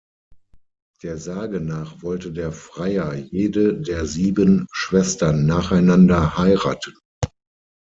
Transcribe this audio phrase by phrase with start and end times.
[1.03, 6.95] Der Sage nach wollte der Freier jede der sieben Schwestern nacheinander heiraten.